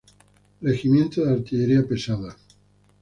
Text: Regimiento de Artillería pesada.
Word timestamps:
Regimiento 0.63 1.23
de 1.23 1.31
Artillería 1.31 1.87
pesada. 1.87 2.35